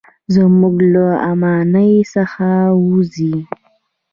[0.35, 2.47] زموږ له اميانۍ څخه
[2.79, 3.35] ووزي.